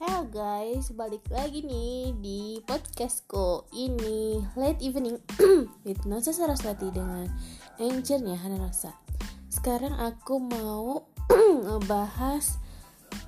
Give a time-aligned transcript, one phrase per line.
[0.00, 5.20] guys, balik lagi nih di podcastku ini late evening
[5.84, 7.28] with Nasa Saraswati dengan
[7.76, 8.72] anchornya Hana.
[9.52, 11.04] Sekarang aku mau
[11.68, 12.56] ngebahas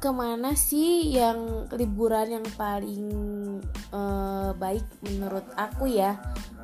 [0.01, 3.05] ke mana sih yang liburan yang paling
[3.93, 6.17] uh, baik menurut aku ya.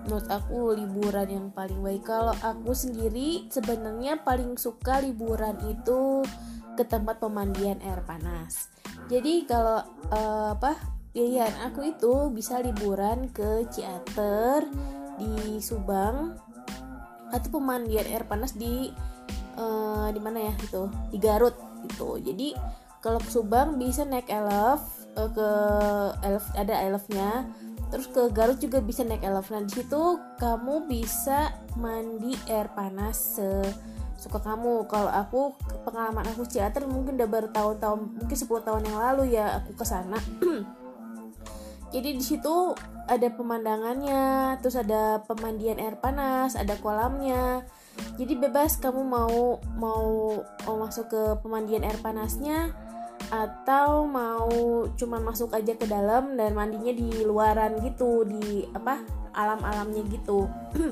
[0.09, 6.25] Menurut aku liburan yang paling baik kalau aku sendiri sebenarnya paling suka liburan itu
[6.79, 8.71] ke tempat pemandian air panas.
[9.11, 9.83] Jadi kalau
[10.15, 10.79] uh, apa
[11.11, 14.63] pilihan aku itu bisa liburan ke Ciater
[15.19, 16.39] di Subang
[17.35, 18.95] atau pemandian air panas di
[19.59, 21.59] uh, di mana ya itu di Garut
[21.91, 22.23] gitu.
[22.23, 22.55] Jadi
[23.03, 24.87] kalau ke Subang bisa naik elf
[25.19, 25.51] uh, ke
[26.23, 27.51] elf ada elfnya.
[27.89, 29.51] Terus ke Garut juga bisa naik elf.
[29.51, 33.49] Nah di situ kamu bisa mandi air panas se
[34.19, 34.85] suka kamu.
[34.91, 35.55] Kalau aku
[35.87, 40.19] pengalaman aku teater mungkin udah bertahun-tahun mungkin 10 tahun yang lalu ya aku ke sana.
[41.95, 42.77] Jadi di situ
[43.09, 47.65] ada pemandangannya terus ada pemandian air panas ada kolamnya.
[48.19, 50.07] Jadi bebas kamu mau mau
[50.67, 52.75] mau masuk ke pemandian air panasnya
[53.29, 59.05] atau mau cuman masuk aja ke dalam dan mandinya di luaran gitu di apa
[59.37, 60.49] alam-alamnya gitu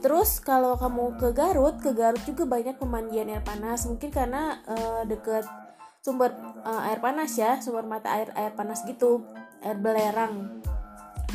[0.00, 3.84] Terus kalau kamu ke Garut, ke Garut juga banyak pemandian air panas.
[3.84, 5.44] Mungkin karena uh, deket
[6.00, 6.32] sumber
[6.64, 9.28] uh, air panas ya, sumber mata air air panas gitu,
[9.60, 10.64] air belerang.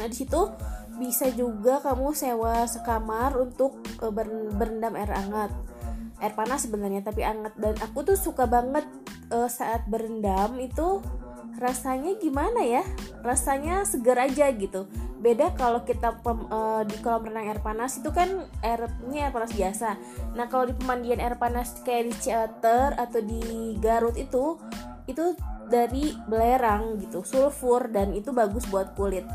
[0.02, 0.50] Nah di situ
[0.98, 4.10] bisa juga kamu sewa sekamar untuk uh,
[4.58, 5.54] berendam air hangat.
[6.18, 8.90] Air panas sebenarnya tapi hangat dan aku tuh suka banget
[9.30, 11.06] uh, saat berendam itu
[11.62, 12.82] rasanya gimana ya?
[13.22, 18.12] Rasanya seger aja gitu beda kalau kita pem, uh, di kolam renang air panas itu
[18.12, 18.28] kan
[18.60, 19.90] airnya air panas biasa.
[20.36, 24.60] Nah kalau di pemandian air panas kayak di Ciater atau di Garut itu
[25.06, 29.26] itu dari belerang gitu sulfur dan itu bagus buat kulit.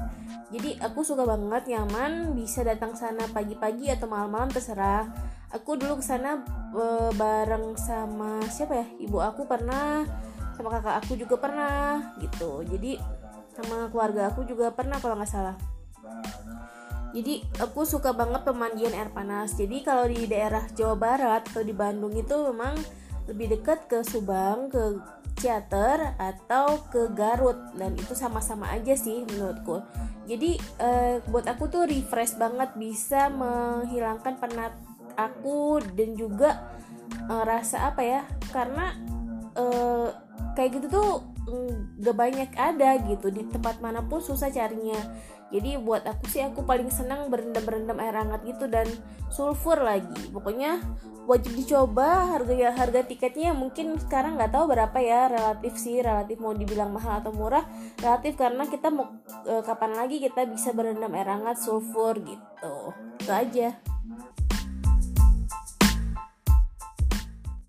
[0.50, 5.06] Jadi aku suka banget nyaman bisa datang sana pagi-pagi atau malam-malam terserah.
[5.54, 6.42] Aku dulu ke sana
[6.74, 8.86] e, bareng sama siapa ya?
[8.98, 10.02] Ibu aku pernah
[10.58, 12.66] sama kakak aku juga pernah gitu.
[12.66, 12.98] Jadi
[13.60, 15.56] sama keluarga aku juga pernah kalau nggak salah.
[17.10, 19.59] Jadi aku suka banget pemandian air panas.
[19.59, 22.78] Jadi kalau di daerah Jawa Barat atau di Bandung itu memang
[23.26, 25.03] lebih dekat ke Subang ke
[25.43, 27.59] Ciater atau ke Garut.
[27.75, 29.82] Dan itu sama-sama aja sih menurutku.
[30.31, 34.72] Jadi eh, buat aku tuh refresh banget bisa menghilangkan penat
[35.19, 36.62] aku dan juga
[37.27, 38.22] eh, rasa apa ya?
[38.54, 38.94] Karena
[39.59, 40.09] eh,
[40.54, 41.29] kayak gitu tuh
[42.00, 43.28] gak banyak ada gitu.
[43.30, 44.98] Di tempat mana pun susah carinya.
[45.50, 48.86] Jadi buat aku sih aku paling senang berendam berendam air hangat gitu dan
[49.30, 50.30] sulfur lagi.
[50.30, 50.78] Pokoknya
[51.26, 56.42] wajib dicoba harga ya harga tiketnya mungkin sekarang nggak tahu berapa ya relatif sih relatif
[56.42, 57.62] mau dibilang mahal atau murah
[58.02, 62.94] relatif karena kita mau e, kapan lagi kita bisa berendam air hangat sulfur gitu.
[63.18, 63.78] Itu aja